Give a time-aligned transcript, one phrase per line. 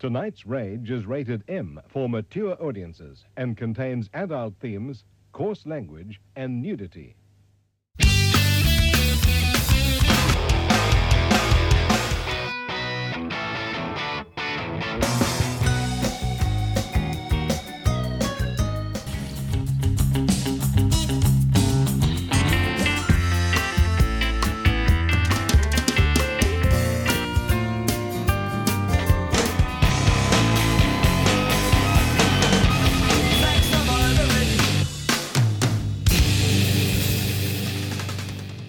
[0.00, 6.62] Tonight's Rage is rated M for mature audiences and contains adult themes, coarse language, and
[6.62, 7.16] nudity.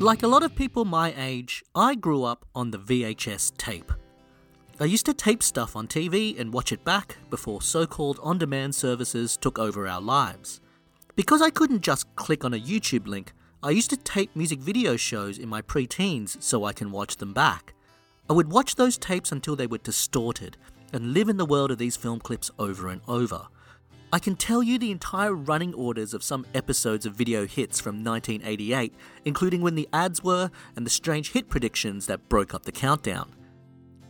[0.02, 3.92] Like a lot of people my age, I grew up on the VHS tape.
[4.80, 8.40] I used to tape stuff on TV and watch it back before so called on
[8.40, 10.60] demand services took over our lives.
[11.16, 14.98] Because I couldn't just click on a YouTube link, I used to tape music video
[14.98, 17.76] shows in my pre teens so I can watch them back.
[18.28, 20.58] I would watch those tapes until they were distorted
[20.92, 23.50] and live in the world of these film clips over and over.
[24.14, 28.04] I can tell you the entire running orders of some episodes of video hits from
[28.04, 32.74] 1988, including when the ads were and the strange hit predictions that broke up the
[32.74, 33.34] countdown.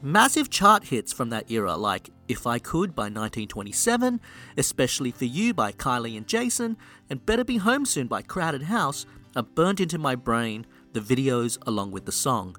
[0.02, 4.20] Massive chart hits from that era, like If I Could by 1927,
[4.58, 6.78] Especially for You by Kylie and Jason,
[7.08, 9.06] and Better Be Home Soon by Crowded House,
[9.36, 12.56] are burnt into my brain, the videos along with the song.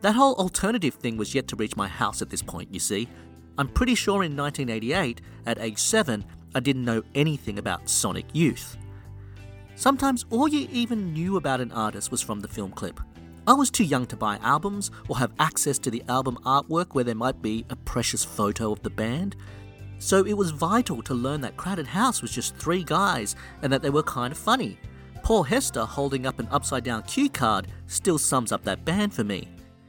[0.00, 3.08] That whole alternative thing was yet to reach my house at this point, you see.
[3.56, 8.76] I'm pretty sure in 1988, at age 7, I didn't know anything about Sonic Youth.
[9.74, 13.00] Sometimes all you even knew about an artist was from the film clip.
[13.46, 17.04] I was too young to buy albums or have access to the album artwork where
[17.04, 19.34] there might be a precious photo of the band.
[19.98, 23.82] So it was vital to learn that Crowded House was just three guys and that
[23.82, 24.78] they were kind of funny.
[25.24, 29.24] Paul Hester holding up an upside down cue card still sums up that band for
[29.24, 29.48] me.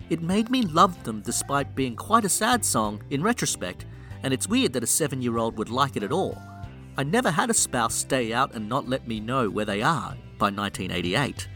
[0.10, 3.86] It made me love them despite being quite a sad song in retrospect,
[4.24, 6.42] and it's weird that a seven year old would like it at all.
[6.98, 10.16] I never had a spouse stay out and not let me know where they are
[10.38, 11.48] by 1988.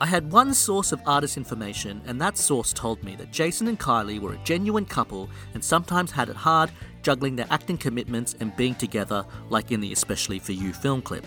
[0.00, 3.78] I had one source of artist information, and that source told me that Jason and
[3.78, 6.70] Kylie were a genuine couple and sometimes had it hard
[7.02, 11.26] juggling their acting commitments and being together, like in the Especially for You film clip.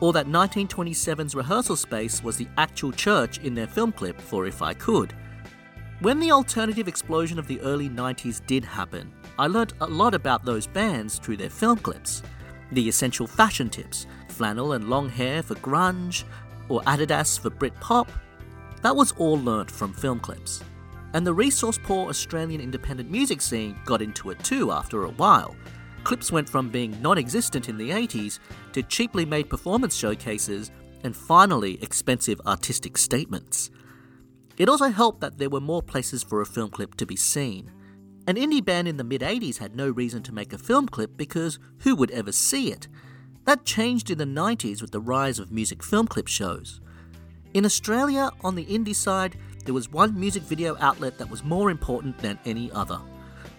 [0.00, 4.62] Or that 1927's rehearsal space was the actual church in their film clip for If
[4.62, 5.12] I Could.
[6.00, 10.44] When the alternative explosion of the early 90s did happen, I learnt a lot about
[10.44, 12.22] those bands through their film clips.
[12.72, 16.24] The essential fashion tips flannel and long hair for grunge,
[16.68, 18.08] or Adidas for Britpop.
[18.82, 20.62] That was all learnt from film clips.
[21.12, 25.54] And the resource poor Australian independent music scene got into it too after a while.
[26.04, 28.38] Clips went from being non existent in the 80s
[28.72, 30.70] to cheaply made performance showcases
[31.04, 33.70] and finally expensive artistic statements.
[34.56, 37.70] It also helped that there were more places for a film clip to be seen.
[38.26, 41.16] An indie band in the mid 80s had no reason to make a film clip
[41.16, 42.86] because who would ever see it?
[43.44, 46.80] That changed in the 90s with the rise of music film clip shows.
[47.54, 51.70] In Australia, on the indie side, there was one music video outlet that was more
[51.70, 53.00] important than any other.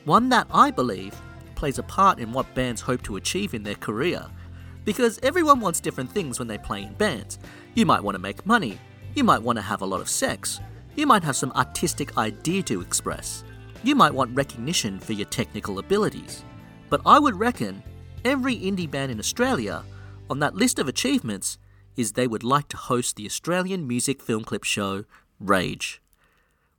[0.05, 1.19] One that I believe
[1.55, 4.25] plays a part in what bands hope to achieve in their career.
[4.85, 7.39] Because everyone wants different things when they play in bands.
[7.75, 8.79] You might want to make money,
[9.15, 10.59] you might want to have a lot of sex,
[10.95, 13.43] you might have some artistic idea to express.
[13.83, 16.43] You might want recognition for your technical abilities,
[16.91, 17.81] but I would reckon
[18.23, 19.83] every indie band in Australia
[20.29, 21.57] on that list of achievements
[21.97, 25.05] is they would like to host the Australian music film clip show
[25.39, 25.99] Rage.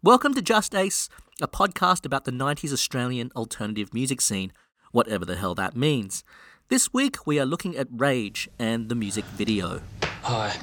[0.01, 1.09] Welcome to Just Ace,
[1.41, 4.53] a podcast about the 90s Australian alternative music scene,
[4.93, 6.23] whatever the hell that means.
[6.69, 9.83] This week we are looking at Rage and the music video.
[10.23, 10.57] Hi,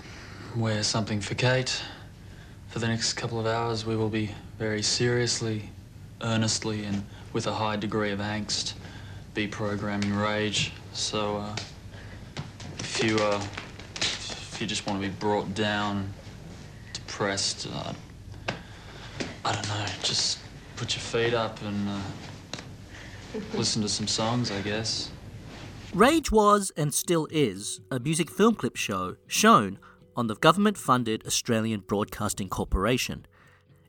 [0.55, 1.83] we're something for Kate.
[2.69, 5.69] For the next couple of hours, we will be very seriously
[6.21, 8.73] earnestly and with a high degree of angst
[9.33, 10.71] be programming rage.
[10.93, 11.55] So uh,
[12.79, 13.41] if you uh,
[13.97, 16.11] if you just want to be brought down,
[16.93, 17.93] depressed, uh,
[19.45, 20.39] I don't know, just
[20.75, 22.01] put your feet up and uh,
[23.53, 25.11] listen to some songs, I guess.
[25.93, 29.79] Rage was and still is a music film clip show shown
[30.15, 33.25] on the government funded Australian Broadcasting Corporation.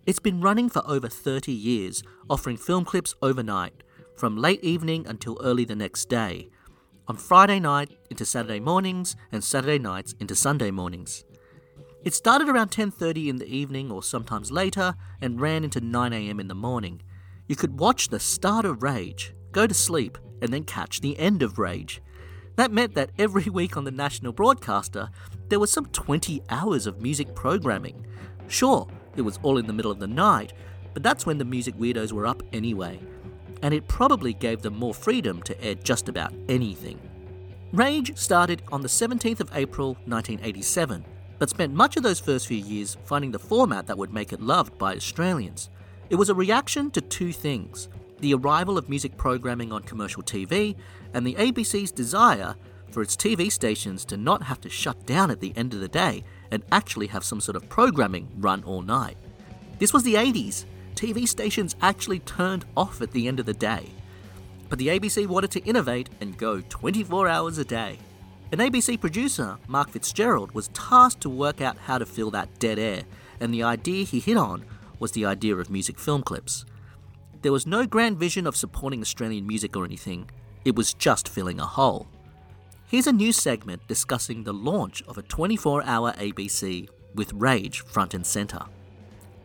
[0.06, 3.82] It's been running for over 30 years, offering film clips overnight,
[4.16, 6.48] from late evening until early the next day,
[7.06, 11.24] on Friday night into Saturday mornings and Saturday nights into Sunday mornings.
[12.02, 16.40] It started around 10:30 in the evening or sometimes later and ran into 9 a.m.
[16.40, 17.02] in the morning.
[17.46, 21.42] You could watch the start of Rage, go to sleep, and then catch the end
[21.42, 22.00] of Rage.
[22.56, 25.10] That meant that every week on the national broadcaster,
[25.50, 28.06] there was some 20 hours of music programming.
[28.48, 28.88] Sure,
[29.20, 30.52] it was all in the middle of the night,
[30.94, 32.98] but that's when the music weirdos were up anyway.
[33.62, 36.98] and it probably gave them more freedom to air just about anything.
[37.72, 41.04] Rage started on the 17th of April 1987,
[41.38, 44.40] but spent much of those first few years finding the format that would make it
[44.40, 45.70] loved by Australians.
[46.08, 47.88] It was a reaction to two things
[48.20, 50.76] the arrival of music programming on commercial TV
[51.14, 52.54] and the ABC's desire
[52.90, 55.88] for its TV stations to not have to shut down at the end of the
[55.88, 59.16] day and actually have some sort of programming run all night.
[59.78, 60.64] This was the 80s.
[60.94, 63.86] TV stations actually turned off at the end of the day.
[64.68, 67.98] But the ABC wanted to innovate and go 24 hours a day.
[68.52, 72.78] An ABC producer, Mark Fitzgerald, was tasked to work out how to fill that dead
[72.78, 73.04] air,
[73.40, 74.64] and the idea he hit on
[74.98, 76.64] was the idea of music film clips.
[77.42, 80.28] There was no grand vision of supporting Australian music or anything,
[80.64, 82.06] it was just filling a hole.
[82.90, 88.14] Here's a new segment discussing the launch of a 24 hour ABC with Rage front
[88.14, 88.64] and centre.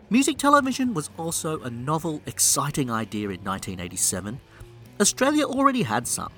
[0.10, 4.40] Music television was also a novel, exciting idea in 1987.
[5.00, 6.32] Australia already had some.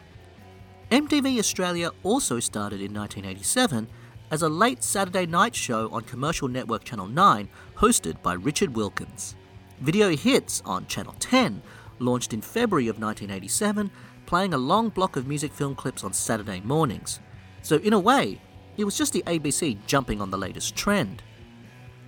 [0.91, 3.87] MTV Australia also started in 1987
[4.29, 9.37] as a late Saturday night show on commercial network Channel 9 hosted by Richard Wilkins.
[9.79, 11.61] Video Hits on Channel 10
[11.99, 13.91] launched in February of 1987
[14.27, 17.19] playing a long block of music film clips on Saturday mornings.
[17.63, 18.39] So, in a way,
[18.77, 21.23] it was just the ABC jumping on the latest trend.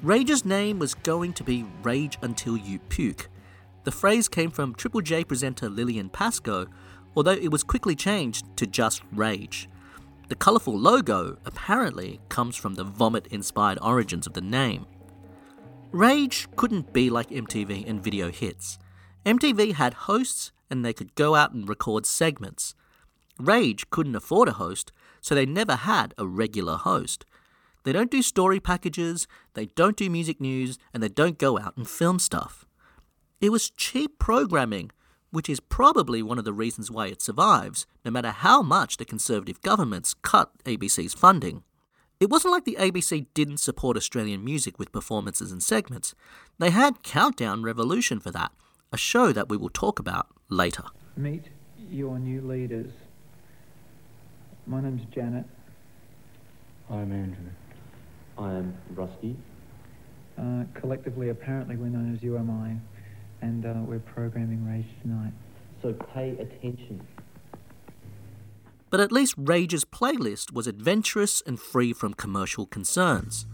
[0.03, 3.27] Rage's name was going to be Rage Until You Puke.
[3.85, 6.67] The phrase came from Triple J presenter Lillian Pascoe,
[7.15, 9.67] although it was quickly changed to just Rage.
[10.27, 14.85] The colourful logo apparently comes from the vomit inspired origins of the name.
[15.91, 18.77] Rage couldn't be like MTV and video hits.
[19.25, 22.75] MTV had hosts and they could go out and record segments.
[23.39, 27.25] Rage couldn't afford a host, so they never had a regular host.
[27.83, 31.77] They don't do story packages, they don't do music news, and they don't go out
[31.77, 32.65] and film stuff.
[33.39, 34.91] It was cheap programming,
[35.31, 39.05] which is probably one of the reasons why it survives, no matter how much the
[39.05, 41.63] Conservative governments cut ABC's funding.
[42.19, 46.13] It wasn't like the ABC didn't support Australian music with performances and segments.
[46.57, 48.51] They had Countdown Revolution for that,
[48.91, 50.83] a show that we will talk about later.
[51.15, 51.45] Meet
[51.89, 52.91] your new leaders.
[54.67, 55.45] My name's Janet.
[56.89, 57.51] I'm Andrew.
[58.37, 59.35] I am Rusty.
[60.37, 65.33] Uh, collectively, apparently, we're known as You Am I, and uh, we're programming Rage tonight.
[65.81, 67.05] So pay attention.
[68.89, 73.45] But at least Rage's playlist was adventurous and free from commercial concerns.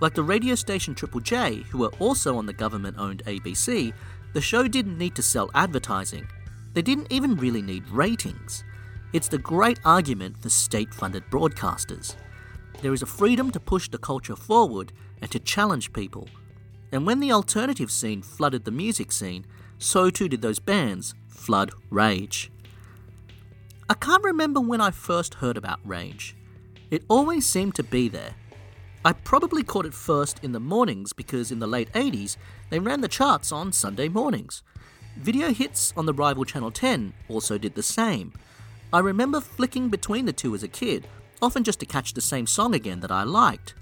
[0.00, 3.92] Like the radio station Triple J, who were also on the government owned ABC,
[4.32, 6.26] the show didn't need to sell advertising.
[6.72, 8.64] They didn't even really need ratings.
[9.12, 12.14] It's the great argument for state funded broadcasters.
[12.80, 16.28] There is a freedom to push the culture forward and to challenge people.
[16.92, 19.46] And when the alternative scene flooded the music scene,
[19.78, 22.52] so too did those bands flood Rage.
[23.88, 26.36] I can't remember when I first heard about Rage.
[26.90, 28.34] It always seemed to be there.
[29.04, 32.36] I probably caught it first in the mornings because in the late 80s
[32.68, 34.62] they ran the charts on Sunday mornings.
[35.16, 38.32] Video hits on the rival Channel 10 also did the same.
[38.92, 41.06] I remember flicking between the two as a kid,
[41.42, 43.74] often just to catch the same song again that I liked.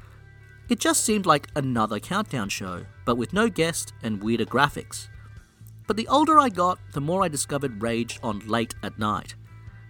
[0.69, 5.09] It just seemed like another countdown show, but with no guest and weirder graphics.
[5.87, 9.35] But the older I got, the more I discovered Rage on late at night.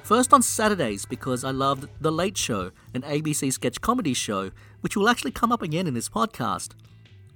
[0.04, 4.96] First on Saturdays because I loved The Late Show, an ABC sketch comedy show, which
[4.96, 6.72] will actually come up again in this podcast.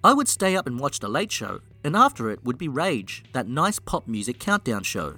[0.04, 3.22] I would stay up and watch The Late Show, and after it would be Rage,
[3.32, 5.14] that nice pop music countdown show.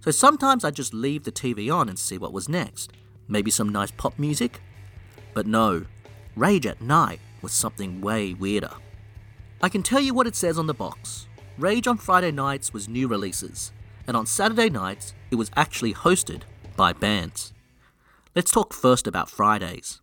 [0.00, 2.92] So sometimes I'd just leave the TV on and see what was next.
[3.26, 4.60] Maybe some nice pop music?
[5.34, 5.86] But no,
[6.36, 8.70] Rage at night was something way weirder.
[9.60, 11.26] I can tell you what it says on the box.
[11.58, 13.72] Rage on Friday nights was new releases,
[14.06, 16.42] and on Saturday nights it was actually hosted
[16.76, 17.52] by bands.
[18.36, 20.00] Let's talk first about Fridays.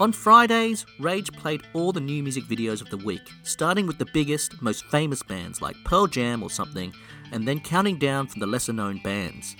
[0.00, 4.06] On Fridays, Rage played all the new music videos of the week, starting with the
[4.06, 6.94] biggest, most famous bands like Pearl Jam or something,
[7.32, 9.56] and then counting down from the lesser known bands.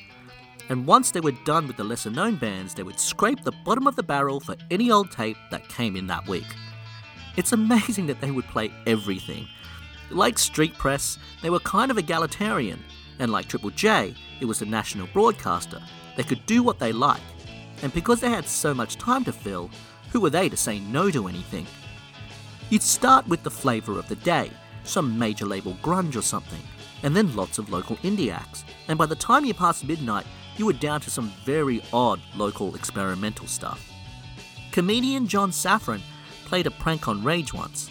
[0.68, 3.88] And once they were done with the lesser known bands, they would scrape the bottom
[3.88, 6.46] of the barrel for any old tape that came in that week.
[7.36, 9.48] It's amazing that they would play everything.
[10.08, 12.78] Like Street Press, they were kind of egalitarian,
[13.18, 15.82] and like Triple J, it was a national broadcaster.
[16.16, 17.22] They could do what they liked.
[17.82, 19.68] And because they had so much time to fill,
[20.10, 21.66] who were they to say no to anything?
[22.70, 24.50] You'd start with the flavour of the day,
[24.84, 26.60] some major label grunge or something,
[27.02, 28.64] and then lots of local indie acts.
[28.88, 32.74] And by the time you passed midnight, you were down to some very odd local
[32.74, 33.90] experimental stuff.
[34.72, 36.00] Comedian John Safran
[36.44, 37.90] played a prank on Rage once.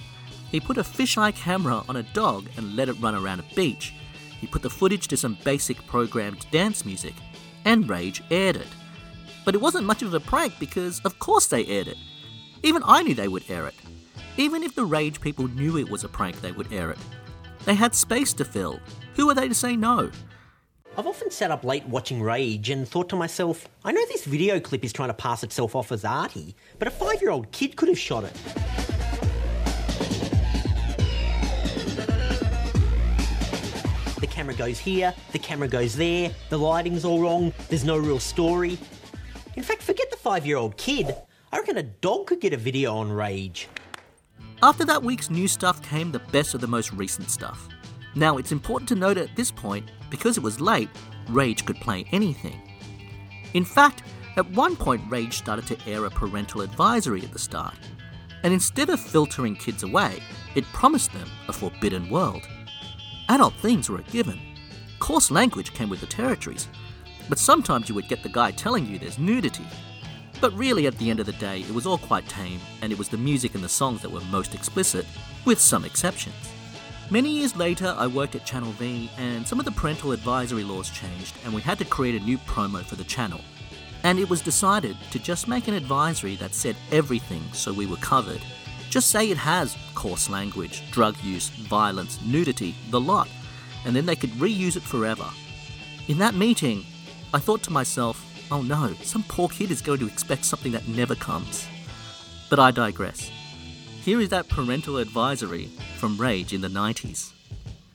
[0.51, 3.93] He put a fisheye camera on a dog and let it run around a beach.
[4.39, 7.13] He put the footage to some basic programmed dance music,
[7.65, 8.67] and Rage aired it.
[9.47, 11.95] But it wasn't much of a prank because, of course, they aired it.
[12.63, 13.75] Even I knew they would air it.
[14.35, 16.97] Even if the Rage people knew it was a prank, they would air it.
[17.63, 18.81] They had space to fill.
[19.15, 20.11] Who are they to say no?
[20.97, 24.59] I've often sat up late watching Rage and thought to myself, I know this video
[24.59, 27.77] clip is trying to pass itself off as arty, but a five year old kid
[27.77, 28.33] could have shot it.
[34.19, 38.19] The camera goes here, the camera goes there, the lighting's all wrong, there's no real
[38.19, 38.77] story.
[39.57, 41.15] In fact, forget the five year old kid.
[41.51, 43.67] I reckon a dog could get a video on Rage.
[44.61, 47.67] After that week's new stuff came the best of the most recent stuff.
[48.13, 50.89] Now, it's important to note at this point, because it was late,
[51.29, 52.61] Rage could play anything.
[53.55, 54.03] In fact,
[54.35, 57.77] at one point, Rage started to air a parental advisory at the start.
[58.43, 60.21] And instead of filtering kids away,
[60.53, 62.47] it promised them a forbidden world.
[63.29, 64.39] Adult themes were a given.
[64.99, 66.67] Coarse language came with the territories,
[67.29, 69.65] but sometimes you would get the guy telling you there's nudity.
[70.39, 72.97] But really, at the end of the day, it was all quite tame, and it
[72.97, 75.05] was the music and the songs that were most explicit,
[75.45, 76.35] with some exceptions.
[77.09, 80.89] Many years later, I worked at Channel V, and some of the parental advisory laws
[80.89, 83.41] changed, and we had to create a new promo for the channel.
[84.03, 87.97] And it was decided to just make an advisory that said everything so we were
[87.97, 88.41] covered.
[88.89, 93.27] Just say it has coarse language, drug use, violence, nudity, the lot,
[93.85, 95.25] and then they could reuse it forever.
[96.09, 96.85] In that meeting,
[97.33, 100.87] I thought to myself, oh no, some poor kid is going to expect something that
[100.87, 101.67] never comes.
[102.49, 103.29] But I digress.
[104.01, 105.65] Here is that parental advisory
[105.97, 107.33] from Rage in the 90s.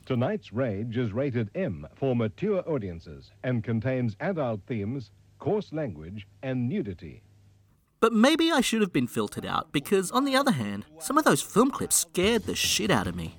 [0.04, 6.68] Tonight's Rage is rated M for mature audiences and contains adult themes, coarse language, and
[6.68, 7.22] nudity.
[8.00, 11.24] But maybe I should have been filtered out because, on the other hand, some of
[11.24, 13.36] those film clips scared the shit out of me.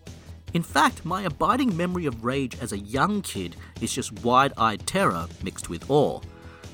[0.53, 4.86] In fact, my abiding memory of Rage as a young kid is just wide eyed
[4.86, 6.22] terror mixed with awe.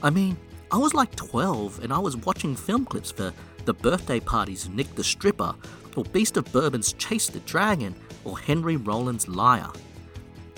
[0.04, 0.36] I mean,
[0.70, 3.34] I was like 12 and I was watching film clips for
[3.64, 5.56] The Birthday Party's Nick the Stripper,
[5.96, 7.96] or Beast of Bourbon's Chase the Dragon,
[8.26, 9.72] or Henry Rollins' Liar.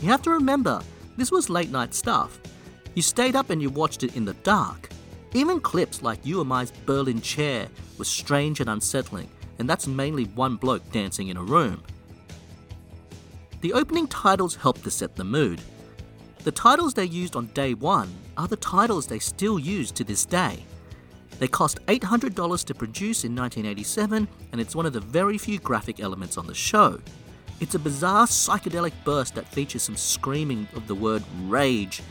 [0.01, 0.81] You have to remember,
[1.15, 2.39] this was late night stuff.
[2.95, 4.89] You stayed up and you watched it in the dark.
[5.33, 7.67] Even clips like You Am I's Berlin Chair
[7.99, 11.83] was strange and unsettling, and that's mainly one bloke dancing in a room.
[13.61, 15.61] The opening titles helped to set the mood.
[16.43, 20.25] The titles they used on day one are the titles they still use to this
[20.25, 20.65] day.
[21.37, 25.99] They cost $800 to produce in 1987, and it's one of the very few graphic
[25.99, 26.99] elements on the show.
[27.59, 32.01] It's a bizarre psychedelic burst that features some screaming of the word rage,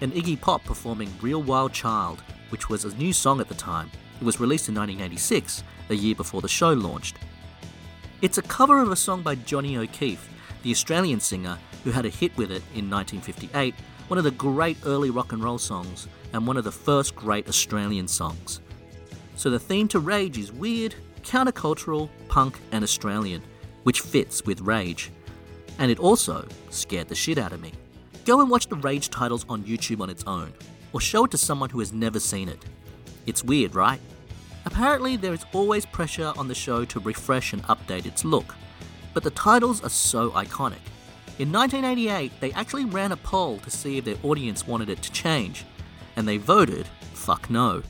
[0.00, 3.90] and Iggy Pop performing Real Wild Child, which was a new song at the time.
[4.22, 7.16] It was released in 1986, the year before the show launched.
[8.22, 10.30] It's a cover of a song by Johnny O'Keefe,
[10.64, 13.74] the Australian singer who had a hit with it in 1958,
[14.08, 17.46] one of the great early rock and roll songs, and one of the first great
[17.48, 18.60] Australian songs.
[19.36, 23.42] So the theme to Rage is weird, countercultural, punk, and Australian,
[23.82, 25.12] which fits with Rage.
[25.78, 27.72] And it also scared the shit out of me.
[28.24, 30.52] Go and watch the Rage titles on YouTube on its own,
[30.94, 32.64] or show it to someone who has never seen it.
[33.26, 34.00] It's weird, right?
[34.64, 38.54] Apparently, there is always pressure on the show to refresh and update its look,
[39.14, 40.84] but the titles are so iconic.
[41.38, 45.12] In 1988, they actually ran a poll to see if their audience wanted it to
[45.12, 45.64] change,
[46.16, 47.82] and they voted fuck no.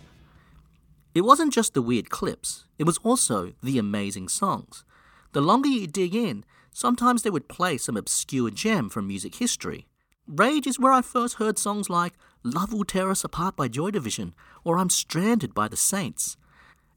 [1.15, 4.85] It wasn't just the weird clips, it was also the amazing songs.
[5.33, 9.87] The longer you dig in, sometimes they would play some obscure gem from music history.
[10.27, 13.91] Rage is where I first heard songs like Love Will Tear Us Apart by Joy
[13.91, 16.37] Division or I'm Stranded by the Saints.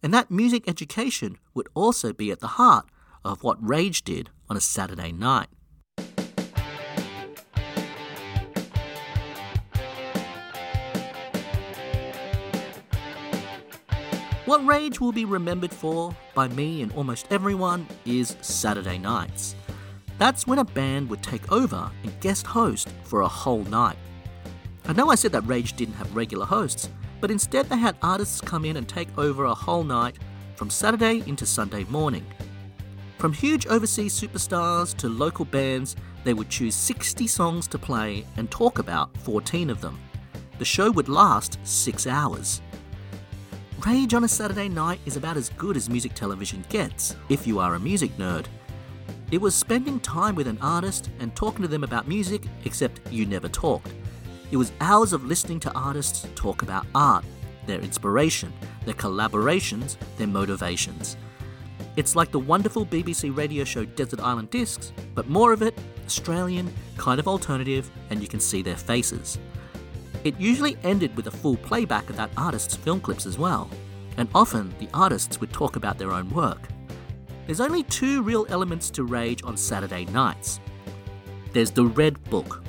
[0.01, 2.85] And that music education would also be at the heart
[3.27, 5.47] of what Rage did on a Saturday night.
[14.45, 19.55] What Rage will be remembered for by me and almost everyone is Saturday nights.
[20.17, 23.97] That's when a band would take over and guest host for a whole night.
[24.85, 28.39] I know I said that Rage didn't have regular hosts, but instead they had artists
[28.39, 30.15] come in and take over a whole night
[30.55, 32.25] from Saturday into Sunday morning.
[33.17, 38.49] From huge overseas superstars to local bands, they would choose 60 songs to play and
[38.51, 39.99] talk about 14 of them.
[40.59, 42.61] The show would last six hours.
[43.85, 47.57] Rage on a Saturday night is about as good as music television gets, if you
[47.57, 48.45] are a music nerd.
[49.31, 53.25] It was spending time with an artist and talking to them about music, except you
[53.25, 53.95] never talked.
[54.51, 57.25] It was hours of listening to artists talk about art,
[57.65, 58.53] their inspiration,
[58.85, 61.17] their collaborations, their motivations.
[61.97, 65.75] It's like the wonderful BBC radio show Desert Island Discs, but more of it,
[66.05, 69.39] Australian, kind of alternative, and you can see their faces.
[70.23, 73.67] It usually ended with a full playback of that artist's film clips as well,
[74.17, 76.67] and often the artists would talk about their own work.
[77.47, 80.59] There's only two real elements to Rage on Saturday nights.
[81.51, 82.61] There's the Red Book.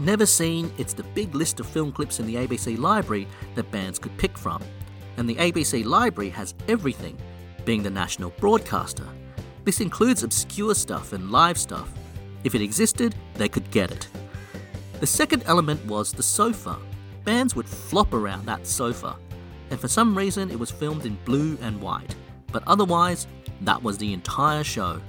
[0.00, 3.98] Never seen, it's the big list of film clips in the ABC library that bands
[3.98, 4.62] could pick from.
[5.18, 7.18] And the ABC library has everything,
[7.66, 9.06] being the national broadcaster.
[9.64, 11.92] This includes obscure stuff and live stuff.
[12.44, 14.08] If it existed, they could get it.
[15.00, 16.78] The second element was the sofa.
[17.24, 19.16] Bands would flop around that sofa,
[19.70, 22.14] and for some reason it was filmed in blue and white.
[22.52, 23.26] But otherwise,
[23.62, 25.00] that was the entire show.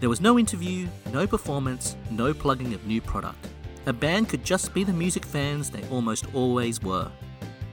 [0.00, 3.48] There was no interview, no performance, no plugging of new product.
[3.86, 7.10] A band could just be the music fans they almost always were.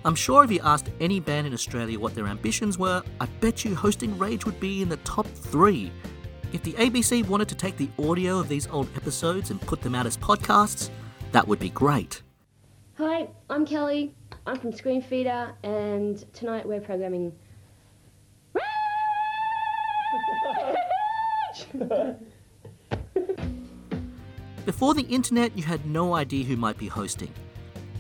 [0.06, 3.64] I'm sure if you asked any band in Australia what their ambitions were, I bet
[3.64, 5.94] you hosting Rage would be in the top three.
[6.52, 9.96] If the ABC wanted to take the audio of these old episodes and put them
[9.96, 10.90] out as podcasts,
[11.32, 12.22] that would be great.
[12.98, 14.14] Hi, I'm Kelly.
[14.46, 17.32] I'm from Screamfeeder, and tonight we're programming.
[24.66, 27.34] Before the internet, you had no idea who might be hosting.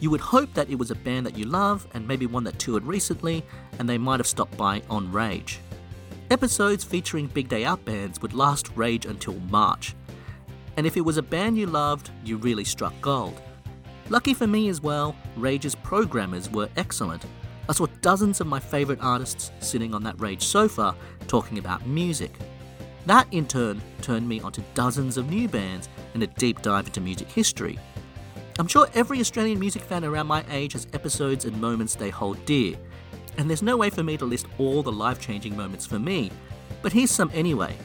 [0.03, 2.59] You would hope that it was a band that you love and maybe one that
[2.59, 3.41] toured recently,
[3.79, 5.61] and they might have stopped by on Rage.
[6.29, 9.95] Episodes featuring Big Day Out bands would last Rage until March.
[10.75, 13.41] And if it was a band you loved, you really struck gold.
[14.09, 17.25] Lucky for me as well, Rage's programmers were excellent.
[17.69, 20.93] I saw dozens of my favourite artists sitting on that Rage sofa
[21.27, 22.33] talking about music.
[23.05, 26.99] That in turn turned me onto dozens of new bands and a deep dive into
[26.99, 27.79] music history.
[28.59, 32.43] I'm sure every Australian music fan around my age has episodes and moments they hold
[32.45, 32.75] dear,
[33.37, 36.31] and there's no way for me to list all the life changing moments for me,
[36.83, 37.75] but here's some anyway.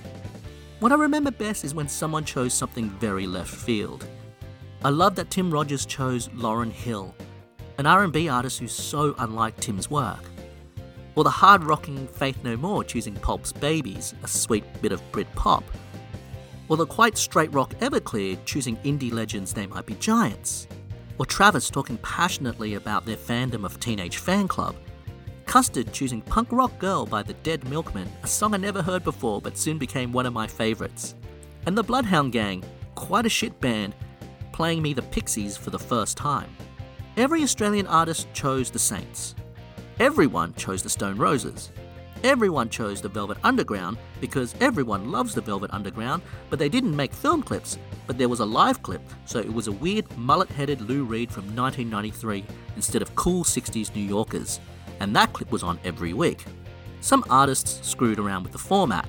[0.80, 4.06] What I remember best is when someone chose something very left field.
[4.84, 7.14] I love that Tim Rogers chose Lauryn Hill,
[7.78, 10.22] an R&B artist who's so unlike Tim's work.
[11.14, 15.64] Or the hard-rocking Faith No More choosing Pulp's Babies, a sweet bit of Brit pop.
[16.68, 20.68] Or the quite straight rock Everclear choosing indie legends They Might Be Giants.
[21.18, 24.74] Or Travis talking passionately about their fandom of Teenage Fanclub.
[25.46, 29.40] Custard choosing Punk Rock Girl by the Dead Milkmen, a song I never heard before
[29.40, 31.14] but soon became one of my favourites.
[31.64, 32.62] And the Bloodhound Gang,
[32.94, 33.94] quite a shit band,
[34.52, 36.54] playing me the Pixies for the first time.
[37.16, 39.34] Every Australian artist chose the Saints.
[39.98, 41.72] Everyone chose the Stone Roses.
[42.24, 47.12] Everyone chose the Velvet Underground because everyone loves the Velvet Underground, but they didn't make
[47.12, 47.78] film clips.
[48.08, 51.30] But there was a live clip, so it was a weird mullet headed Lou Reed
[51.30, 54.58] from 1993 instead of cool 60s New Yorkers,
[54.98, 56.44] and that clip was on every week.
[57.00, 59.08] Some artists screwed around with the format.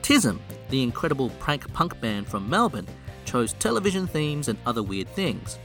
[0.00, 0.38] Tism,
[0.70, 2.88] the incredible prank punk band from Melbourne,
[3.26, 5.58] chose television themes and other weird things.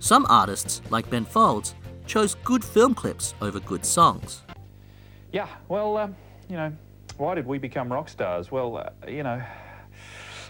[0.00, 1.74] Some artists, like Ben Folds,
[2.06, 4.42] chose good film clips over good songs.
[5.34, 6.14] Yeah, well, um,
[6.48, 6.72] you know,
[7.16, 8.52] why did we become rock stars?
[8.52, 9.42] Well, uh, you know,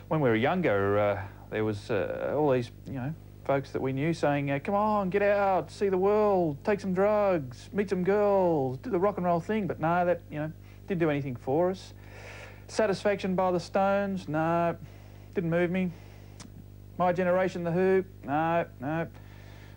[0.08, 3.14] when we were younger, uh, there was uh, all these, you know,
[3.46, 6.92] folks that we knew saying, uh, come on, get out, see the world, take some
[6.92, 9.66] drugs, meet some girls, do the rock and roll thing.
[9.66, 10.52] But no, that, you know,
[10.86, 11.94] didn't do anything for us.
[12.68, 14.76] Satisfaction by the Stones, no,
[15.34, 15.92] didn't move me.
[16.98, 19.06] My Generation, The Who, no, no.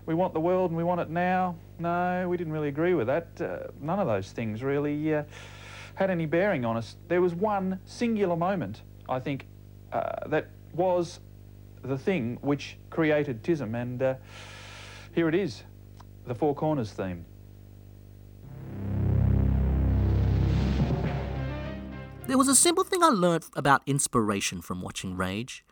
[0.05, 1.55] We want the world and we want it now.
[1.79, 3.27] No, we didn't really agree with that.
[3.39, 5.23] Uh, none of those things really uh,
[5.95, 6.95] had any bearing on us.
[7.07, 9.45] There was one singular moment, I think,
[9.91, 11.19] uh, that was
[11.83, 14.15] the thing which created TISM, and uh,
[15.13, 15.63] here it is,
[16.25, 17.25] the Four Corners theme.
[22.25, 25.63] There was a simple thing I learnt about inspiration from watching Rage.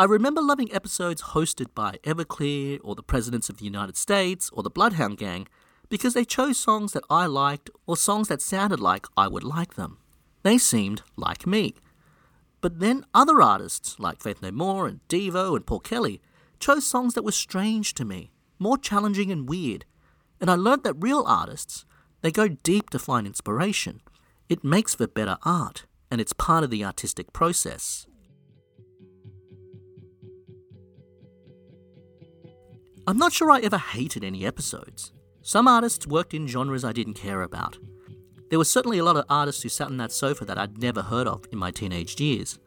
[0.00, 4.62] I remember loving episodes hosted by Everclear or the Presidents of the United States or
[4.62, 5.48] the Bloodhound Gang
[5.88, 9.74] because they chose songs that I liked or songs that sounded like I would like
[9.74, 9.98] them.
[10.44, 11.74] They seemed like me.
[12.60, 16.20] But then other artists like Faith No More and Devo and Paul Kelly
[16.60, 18.30] chose songs that were strange to me,
[18.60, 19.84] more challenging and weird.
[20.40, 21.84] And I learned that real artists,
[22.20, 24.00] they go deep to find inspiration.
[24.48, 28.06] It makes for better art, and it's part of the artistic process.
[33.08, 35.12] I'm not sure I ever hated any episodes.
[35.40, 37.78] Some artists worked in genres I didn't care about.
[38.50, 41.00] There were certainly a lot of artists who sat on that sofa that I'd never
[41.00, 42.58] heard of in my teenage years.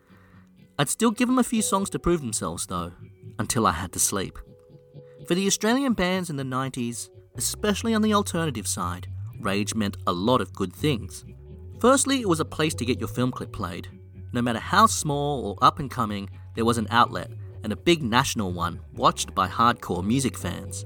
[0.80, 2.92] I'd still give them a few songs to prove themselves, though,
[3.38, 4.40] until I had to sleep.
[5.28, 10.12] For the Australian bands in the 90s, especially on the alternative side, Rage meant a
[10.12, 11.24] lot of good things.
[11.80, 13.90] Firstly, it was a place to get your film clip played.
[14.34, 17.30] No matter how small or up and coming, there was an outlet,
[17.64, 20.86] and a big national one, watched by hardcore music fans.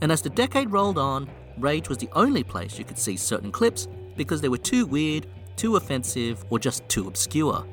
[0.00, 3.50] And as the decade rolled on, Rage was the only place you could see certain
[3.50, 7.66] clips because they were too weird, too offensive, or just too obscure.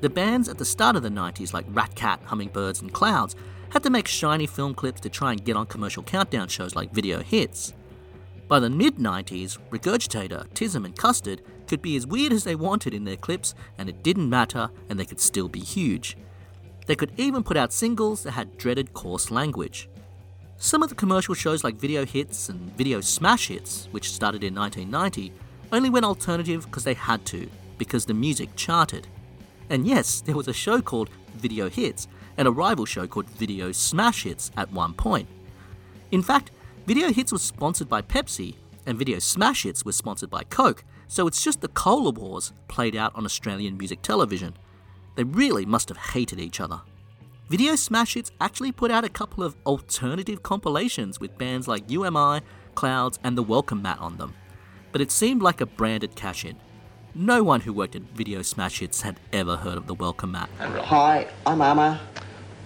[0.00, 3.36] The bands at the start of the 90s, like Rat Cat, Hummingbirds, and Clouds,
[3.70, 6.92] had to make shiny film clips to try and get on commercial countdown shows like
[6.92, 7.72] Video Hits.
[8.48, 12.92] By the mid 90s, Regurgitator, Tism, and Custard could be as weird as they wanted
[12.92, 16.18] in their clips, and it didn't matter, and they could still be huge.
[16.86, 19.88] They could even put out singles that had dreaded coarse language.
[20.56, 24.54] Some of the commercial shows like Video Hits and Video Smash Hits, which started in
[24.54, 25.32] 1990,
[25.72, 29.08] only went alternative because they had to, because the music charted.
[29.70, 33.72] And yes, there was a show called Video Hits and a rival show called Video
[33.72, 35.28] Smash Hits at one point.
[36.10, 36.50] In fact,
[36.86, 41.26] Video Hits was sponsored by Pepsi, and Video Smash Hits was sponsored by Coke, so
[41.26, 44.54] it's just the Cola Wars played out on Australian music television.
[45.14, 46.80] They really must have hated each other.
[47.48, 52.06] Video Smash Hits actually put out a couple of alternative compilations with bands like You
[52.06, 52.40] Am I,
[52.74, 54.34] Clouds, and The Welcome Mat on them,
[54.90, 56.56] but it seemed like a branded cash in.
[57.14, 60.48] No one who worked at Video Smash Hits had ever heard of The Welcome Mat.
[60.58, 62.00] Hi, I'm Amma.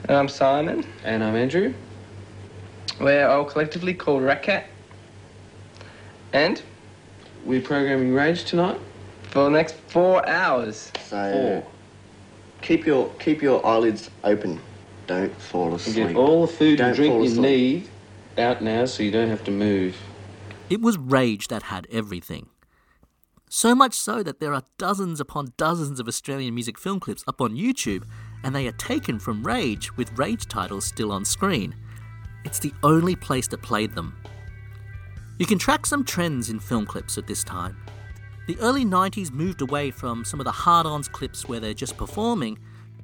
[0.08, 0.86] And I'm Simon.
[1.02, 1.74] And I'm Andrew.
[3.00, 4.66] We're all collectively called Rat Cat.
[6.32, 6.62] And
[7.44, 8.78] We're programming Rage tonight.
[9.30, 10.92] for the next four hours.
[11.08, 11.64] So
[12.62, 14.60] keep your keep your eyelids open.
[15.06, 16.08] Don't fall And asleep.
[16.08, 17.88] get all the food Don't and drink you need
[18.38, 19.96] out now so you don't have to move.
[20.68, 22.48] It was Rage that had everything.
[23.48, 27.40] So much so that there are dozens upon dozens of Australian music film clips up
[27.40, 28.02] on YouTube,
[28.42, 31.74] and they are taken from Rage with Rage titles still on screen.
[32.44, 34.16] It's the only place that played them.
[35.38, 37.76] You can track some trends in film clips at this time.
[38.46, 41.96] The early 90s moved away from some of the hard ons clips where they're just
[41.96, 42.58] performing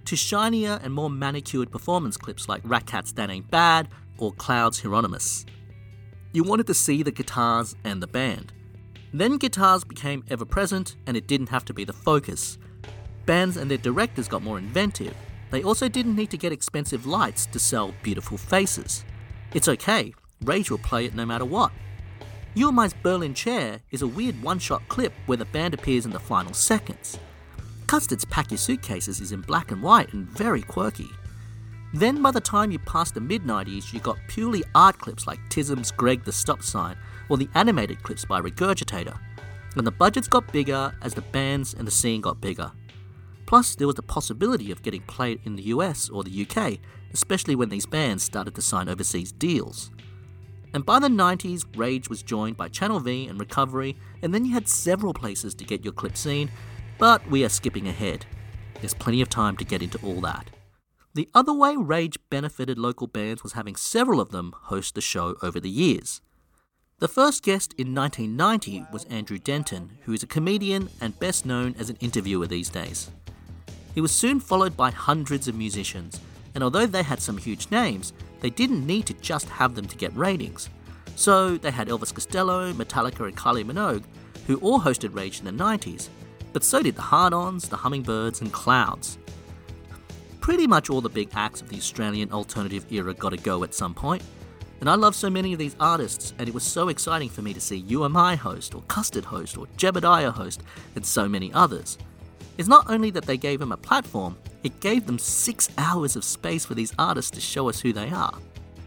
[0.05, 4.81] to shinier and more manicured performance clips like Rat Cat's That Ain't Bad or Cloud's
[4.81, 5.45] Hieronymus.
[6.33, 8.53] You wanted to see the guitars and the band.
[9.13, 12.57] Then guitars became ever present and it didn't have to be the focus.
[13.27, 15.15] Bands and their directors got more inventive.
[15.51, 19.05] They also didn't need to get expensive lights to sell beautiful faces.
[19.55, 21.73] It's okay, Rage will play it no matter what.
[22.55, 26.05] You Am I's Berlin Chair is a weird one shot clip where the band appears
[26.05, 27.19] in the final seconds.
[27.87, 31.09] Custard's Pack Your Suitcases is in black and white and very quirky.
[31.95, 35.39] Then, by the time you passed the mid 90s, you got purely art clips like
[35.49, 36.95] Tism's Greg the Stop Sign
[37.31, 39.19] or the animated clips by Regurgitator.
[39.75, 42.71] And the budgets got bigger as the bands and the scene got bigger.
[43.47, 46.81] Plus, there was the possibility of getting played in the US or the UK,
[47.15, 49.91] especially when these bands started to sign overseas deals.
[50.75, 54.55] And by the 90s, Rage was joined by Channel V and Recovery, and then you
[54.55, 56.51] had several places to get your clip seen,
[56.99, 58.25] but we are skipping ahead.
[58.81, 60.51] There's plenty of time to get into all that.
[61.15, 65.37] The other way Rage benefited local bands was having several of them host the show
[65.43, 66.23] over the years.
[67.01, 71.75] The first guest in 1990 was Andrew Denton, who is a comedian and best known
[71.79, 73.11] as an interviewer these days.
[73.95, 76.19] He was soon followed by hundreds of musicians,
[76.55, 79.97] and although they had some huge names, they didn't need to just have them to
[79.97, 80.69] get ratings.
[81.15, 84.05] So they had Elvis Costello, Metallica, and Kylie Minogue,
[84.47, 86.09] who all hosted Rage in the 90s,
[86.53, 89.17] but so did the Hard Ons, the Hummingbirds, and Clouds.
[90.41, 93.75] Pretty much all the big acts of the Australian alternative era got to go at
[93.75, 94.23] some point,
[94.81, 97.55] and I love so many of these artists, and it was so exciting for me
[97.55, 100.63] to see You Am I host, or Custard host, or Jebediah host,
[100.97, 101.99] and so many others.
[102.59, 106.25] It's not only that they gave him a platform, it gave them six hours of
[106.25, 108.39] space for these artists to show us who they are.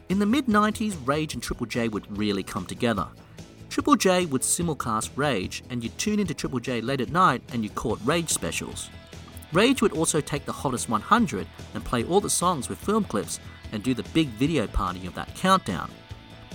[0.10, 3.08] In the mid 90s, Rage and Triple J would really come together.
[3.70, 7.64] Triple J would simulcast Rage, and you'd tune into Triple J late at night and
[7.64, 8.90] you caught Rage specials.
[9.52, 13.40] Rage would also take the Hottest 100 and play all the songs with film clips
[13.72, 15.90] and do the big video party of that countdown.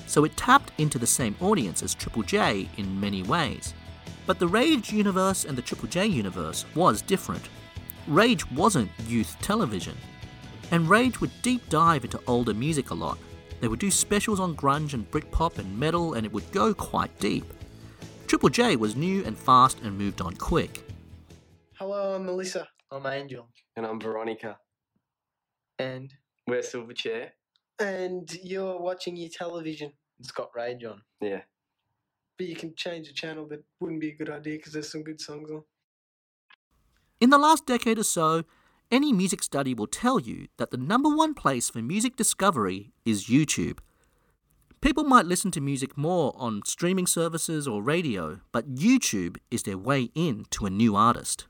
[0.07, 3.75] So it tapped into the same audience as Triple J in many ways.
[4.31, 7.49] But the Rage universe and the Triple J universe was different.
[8.07, 9.97] Rage wasn't youth television.
[10.71, 13.19] And Rage would deep dive into older music a lot.
[13.61, 17.19] They would do specials on grunge and Britpop and metal, and it would go quite
[17.19, 17.45] deep.
[18.29, 20.89] Triple J was new and fast and moved on quick.
[21.75, 22.69] Hello, I'm Melissa.
[22.93, 23.49] I'm Angel.
[23.75, 24.59] And I'm Veronica.
[25.81, 26.15] And
[26.47, 27.31] we're Silverchair.
[27.81, 29.91] And you're watching your television.
[30.21, 31.03] It's got Rage on.
[31.21, 31.41] Yeah.
[32.41, 35.03] But you can change the channel, but wouldn't be a good idea because there's some
[35.03, 35.63] good songs on.
[37.21, 38.45] In the last decade or so,
[38.91, 43.27] any music study will tell you that the number one place for music discovery is
[43.27, 43.81] YouTube.
[44.81, 49.77] People might listen to music more on streaming services or radio, but YouTube is their
[49.77, 51.47] way in to a new artist.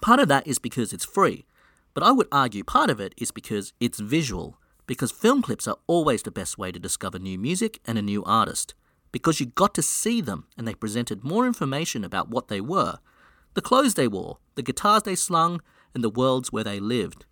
[0.00, 1.46] Part of that is because it's free,
[1.94, 5.78] but I would argue part of it is because it's visual, because film clips are
[5.88, 8.74] always the best way to discover new music and a new artist,
[9.12, 12.98] because you got to see them and they presented more information about what they were,
[13.54, 15.60] the clothes they wore, the guitars they slung,
[15.94, 17.24] and the worlds where they lived.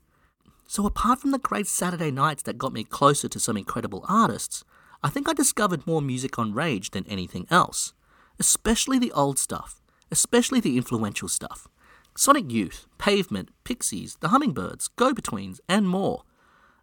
[0.67, 4.65] So, apart from the great Saturday nights that got me closer to some incredible artists,
[5.03, 7.95] I think I discovered more music on Rage than anything else,
[8.39, 11.69] especially the old stuff, especially the influential stuff.
[12.17, 16.25] Sonic Youth, Pavement, Pixies, The Hummingbirds, Go Betweens, and more.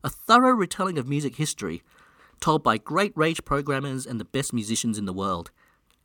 [0.01, 1.83] A thorough retelling of music history,
[2.39, 5.51] told by great Rage programmers and the best musicians in the world.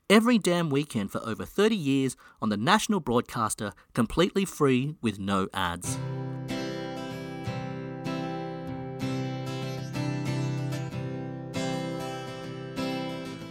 [0.09, 5.49] Every damn weekend for over 30 years on the national broadcaster, completely free with no
[5.55, 5.99] ads.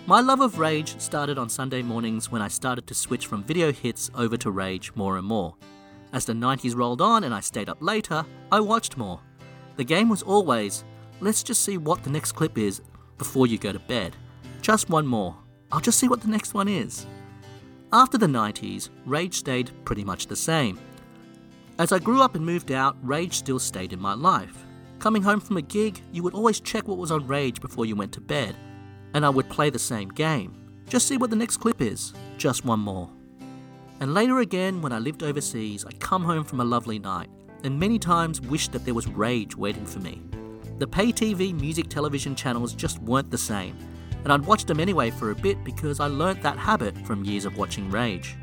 [0.10, 3.72] My love of Rage started on Sunday mornings when I started to switch from video
[3.72, 5.54] hits over to Rage more and more.
[6.12, 9.20] As the 90s rolled on and I stayed up later, I watched more.
[9.76, 10.84] The game was always
[11.19, 12.82] let's just see what the next clip is
[13.17, 14.15] before you go to bed.
[14.62, 15.36] Just one more.
[15.71, 17.05] I'll just see what the next one is.
[17.91, 20.79] After the 90s, Rage stayed pretty much the same.
[21.77, 24.65] As I grew up and moved out, Rage still stayed in my life.
[24.99, 27.95] Coming home from a gig, you would always check what was on Rage before you
[27.95, 28.55] went to bed
[29.13, 30.53] and I would play the same game.
[30.88, 33.10] Just see what the next clip is, just one more.
[33.99, 37.29] And later again, when I lived overseas, I'd come home from a lovely night,
[37.63, 40.21] and many times wished that there was rage waiting for me.
[40.80, 43.78] The pay TV music television channels just weren't the same,
[44.24, 47.44] and I'd watched them anyway for a bit because I learnt that habit from years
[47.44, 48.38] of watching Rage.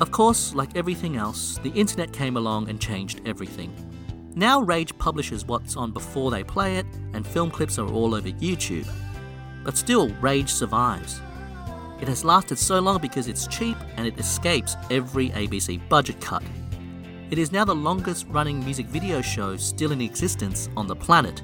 [0.00, 3.74] Of course, like everything else, the internet came along and changed everything.
[4.34, 8.30] Now Rage publishes what's on before they play it, and film clips are all over
[8.30, 8.90] YouTube.
[9.62, 11.20] But still, Rage survives.
[12.00, 16.42] It has lasted so long because it's cheap and it escapes every ABC budget cut.
[17.30, 21.42] It is now the longest running music video show still in existence on the planet.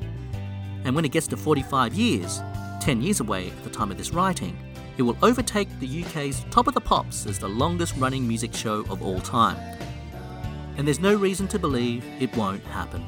[0.89, 2.41] And when it gets to 45 years,
[2.81, 4.57] 10 years away at the time of this writing,
[4.97, 8.87] it will overtake the UK's Top of the Pops as the longest running music show
[8.89, 9.59] of all time.
[10.79, 13.05] And there's no reason to believe it won't happen.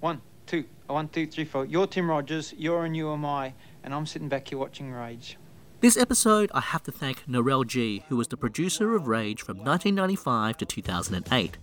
[0.00, 1.64] One, two, oh, one, two, three, four.
[1.64, 5.38] You're Tim Rogers, you're and you am I, and I'm sitting back here watching Rage.
[5.80, 9.58] This episode, I have to thank Narelle G, who was the producer of Rage from
[9.58, 11.56] 1995 to 2008.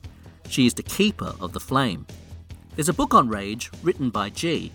[0.47, 2.07] She is the keeper of the flame.
[2.77, 4.71] There's a book on Rage, written by G.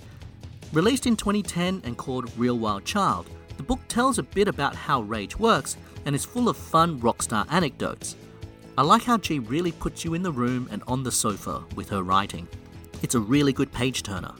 [0.72, 5.00] Released in 2010 and called Real Wild Child, the book tells a bit about how
[5.02, 8.14] Rage works and is full of fun rockstar anecdotes.
[8.78, 11.88] I like how G really puts you in the room and on the sofa with
[11.88, 12.46] her writing.
[13.02, 14.33] It's a really good page turner.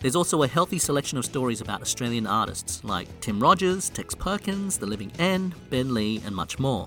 [0.00, 4.76] There's also a healthy selection of stories about Australian artists like Tim Rogers, Tex Perkins,
[4.76, 6.86] The Living End, Ben Lee, and much more.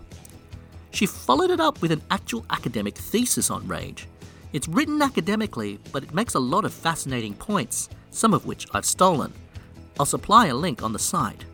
[0.91, 4.07] She followed it up with an actual academic thesis on rage.
[4.53, 8.85] It's written academically, but it makes a lot of fascinating points, some of which I've
[8.85, 9.33] stolen.
[9.99, 11.45] I'll supply a link on the site.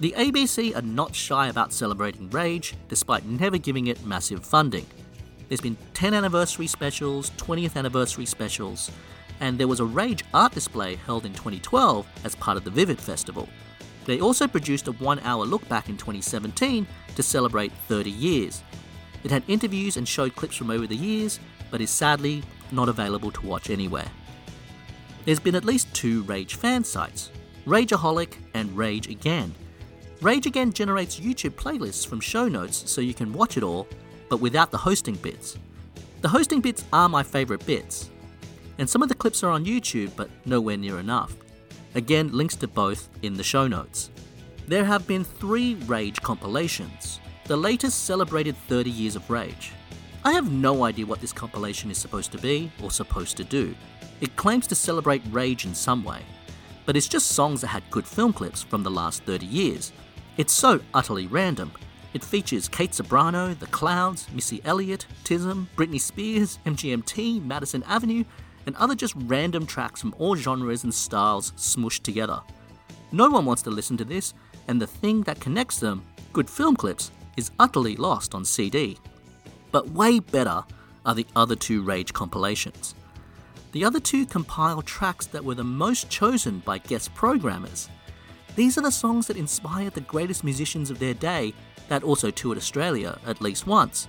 [0.00, 4.86] The ABC are not shy about celebrating Rage, despite never giving it massive funding.
[5.48, 8.92] There's been 10 anniversary specials, 20th anniversary specials,
[9.40, 13.00] and there was a Rage art display held in 2012 as part of the Vivid
[13.00, 13.48] Festival.
[14.04, 18.62] They also produced a one hour look back in 2017 to celebrate 30 years.
[19.24, 23.30] It had interviews and showed clips from over the years, but is sadly not available
[23.30, 24.08] to watch anywhere.
[25.24, 27.30] There's been at least two Rage fan sites
[27.66, 29.54] Rageaholic and Rage Again.
[30.22, 33.86] Rage Again generates YouTube playlists from show notes so you can watch it all,
[34.28, 35.58] but without the hosting bits.
[36.22, 38.10] The hosting bits are my favourite bits,
[38.78, 41.36] and some of the clips are on YouTube, but nowhere near enough.
[41.94, 44.10] Again, links to both in the show notes.
[44.66, 47.20] There have been three Rage compilations.
[47.44, 49.72] The latest celebrated 30 years of Rage.
[50.28, 53.74] I have no idea what this compilation is supposed to be or supposed to do.
[54.20, 56.20] It claims to celebrate Rage in some way,
[56.84, 59.90] but it's just songs that had good film clips from the last 30 years.
[60.36, 61.72] It's so utterly random.
[62.12, 68.24] It features Kate Ceberano, The Clouds, Missy Elliott, Tism, Britney Spears, MGMT, Madison Avenue,
[68.66, 72.42] and other just random tracks from all genres and styles smushed together.
[73.12, 74.34] No one wants to listen to this,
[74.68, 78.98] and the thing that connects them, good film clips, is utterly lost on CD.
[79.70, 80.64] But way better
[81.04, 82.94] are the other two Rage compilations.
[83.72, 87.88] The other two compile tracks that were the most chosen by guest programmers.
[88.56, 91.52] These are the songs that inspired the greatest musicians of their day
[91.88, 94.08] that also toured Australia at least once.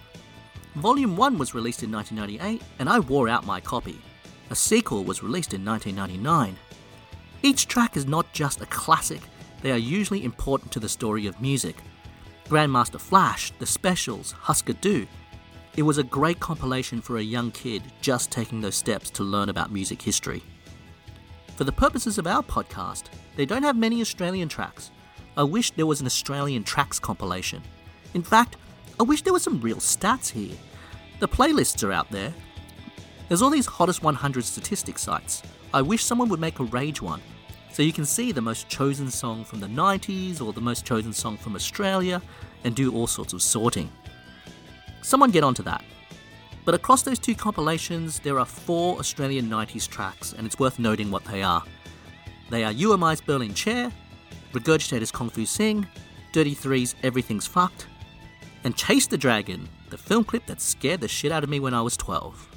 [0.75, 3.99] Volume 1 was released in 1998, and I wore out my copy.
[4.49, 6.55] A sequel was released in 1999.
[7.43, 9.21] Each track is not just a classic,
[9.61, 11.75] they are usually important to the story of music.
[12.47, 15.05] Grandmaster Flash, The Specials, Husker Du.
[15.75, 19.49] It was a great compilation for a young kid just taking those steps to learn
[19.49, 20.43] about music history.
[21.55, 23.03] For the purposes of our podcast,
[23.35, 24.91] they don't have many Australian tracks.
[25.37, 27.61] I wish there was an Australian tracks compilation.
[28.13, 28.57] In fact,
[28.99, 30.55] I wish there were some real stats here.
[31.19, 32.33] The playlists are out there.
[33.27, 35.43] There's all these hottest 100 statistics sites.
[35.73, 37.21] I wish someone would make a Rage one
[37.71, 41.13] so you can see the most chosen song from the 90s or the most chosen
[41.13, 42.21] song from Australia
[42.63, 43.89] and do all sorts of sorting.
[45.09, 45.83] Someone get onto that.
[46.65, 51.09] But across those two compilations, there are four Australian 90s tracks, and it's worth noting
[51.09, 51.63] what they are.
[52.51, 53.91] They are You Am I's Berlin Chair,
[54.53, 55.87] Regurgitator's Kung Fu Sing,
[56.31, 57.87] Dirty Three's Everything's Fucked,
[58.63, 61.73] and Chase the Dragon, the film clip that scared the shit out of me when
[61.73, 62.47] I was 12.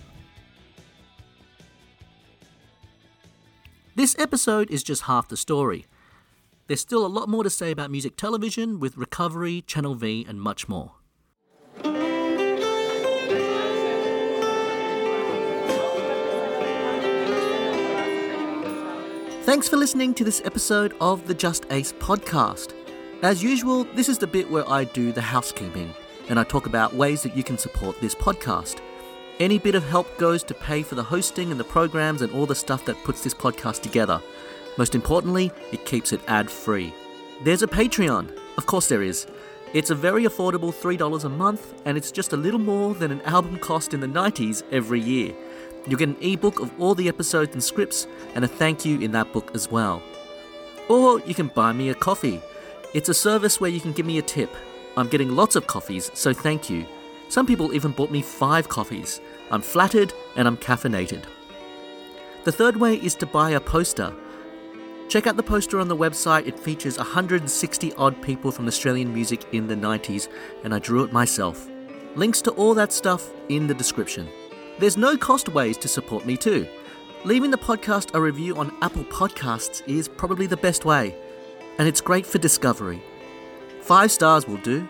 [3.95, 5.87] This episode is just half the story.
[6.67, 10.39] There's still a lot more to say about music television with Recovery, Channel V, and
[10.39, 10.97] much more.
[19.53, 22.73] Thanks for listening to this episode of the Just Ace podcast.
[23.21, 25.93] As usual, this is the bit where I do the housekeeping
[26.31, 28.81] and I talk about ways that you can support this podcast.
[29.41, 32.47] Any bit of help goes to pay for the hosting and the programs and all
[32.47, 34.23] the stuff that puts this podcast together.
[34.79, 36.95] Most importantly, it keeps it ad free.
[37.45, 38.35] There's a Patreon.
[38.57, 39.27] Of course, there is.
[39.75, 43.21] It's a very affordable $3 a month, and it's just a little more than an
[43.23, 45.35] album cost in the 90s every year.
[45.87, 49.13] You'll get an ebook of all the episodes and scripts, and a thank you in
[49.13, 50.03] that book as well.
[50.89, 52.41] Or you can buy me a coffee.
[52.95, 54.55] It's a service where you can give me a tip.
[54.97, 56.87] I'm getting lots of coffees, so thank you.
[57.29, 59.21] Some people even bought me five coffees.
[59.51, 61.25] I'm flattered and I'm caffeinated.
[62.45, 64.13] The third way is to buy a poster.
[65.09, 66.47] Check out the poster on the website.
[66.47, 70.29] It features 160 odd people from Australian music in the 90s,
[70.65, 71.69] and I drew it myself.
[72.15, 74.29] Links to all that stuff in the description.
[74.79, 76.67] There's no cost ways to support me too.
[77.25, 81.15] Leaving the podcast a review on Apple Podcasts is probably the best way,
[81.79, 83.03] and it's great for discovery.
[83.83, 84.89] Five stars will do.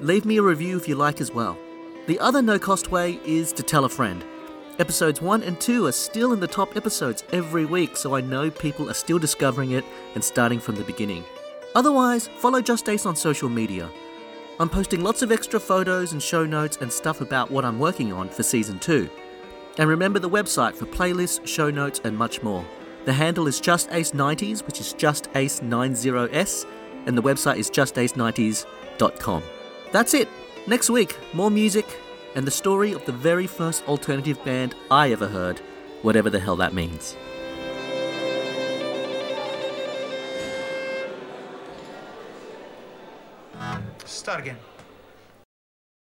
[0.00, 1.58] Leave me a review if you like as well.
[2.06, 4.24] The other no cost way is to tell a friend.
[4.78, 8.50] Episodes 1 and 2 are still in the top episodes every week, so I know
[8.50, 11.24] people are still discovering it and starting from the beginning.
[11.74, 13.90] Otherwise, follow Just Ace on social media.
[14.58, 18.10] I'm posting lots of extra photos and show notes and stuff about what I'm working
[18.10, 19.06] on for season 2.
[19.76, 22.64] And remember the website for playlists, show notes, and much more.
[23.04, 26.64] The handle is Just Ace 90s, which is Just Ace 90s,
[27.04, 29.42] and the website is justace90s.com.
[29.92, 30.28] That's it.
[30.66, 31.86] Next week, more music
[32.34, 35.58] and the story of the very first alternative band I ever heard,
[36.00, 37.14] whatever the hell that means.
[44.06, 44.75] Start again.